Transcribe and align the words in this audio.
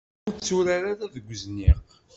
Ur 0.27 0.33
tturar 0.35 0.83
ara 0.91 1.11
deg 1.13 1.25
uzniq. 1.33 1.87